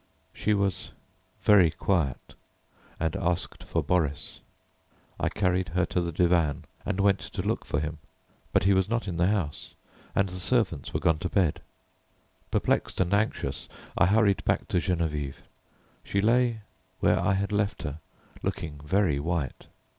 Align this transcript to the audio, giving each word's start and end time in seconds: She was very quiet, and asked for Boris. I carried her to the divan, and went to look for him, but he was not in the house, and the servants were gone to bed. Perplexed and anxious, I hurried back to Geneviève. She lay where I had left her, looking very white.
She 0.33 0.55
was 0.55 0.89
very 1.43 1.69
quiet, 1.69 2.33
and 2.99 3.15
asked 3.15 3.63
for 3.63 3.83
Boris. 3.83 4.39
I 5.19 5.29
carried 5.29 5.69
her 5.69 5.85
to 5.85 6.01
the 6.01 6.11
divan, 6.11 6.65
and 6.83 6.99
went 6.99 7.19
to 7.19 7.43
look 7.43 7.63
for 7.65 7.79
him, 7.79 7.99
but 8.51 8.63
he 8.63 8.73
was 8.73 8.89
not 8.89 9.07
in 9.07 9.17
the 9.17 9.27
house, 9.27 9.75
and 10.15 10.27
the 10.27 10.39
servants 10.39 10.91
were 10.91 10.99
gone 10.99 11.19
to 11.19 11.29
bed. 11.29 11.61
Perplexed 12.49 12.99
and 12.99 13.13
anxious, 13.13 13.69
I 13.95 14.07
hurried 14.07 14.43
back 14.43 14.67
to 14.69 14.77
Geneviève. 14.77 15.43
She 16.03 16.19
lay 16.19 16.61
where 16.99 17.19
I 17.19 17.33
had 17.35 17.51
left 17.51 17.83
her, 17.83 17.99
looking 18.41 18.79
very 18.83 19.19
white. 19.19 19.67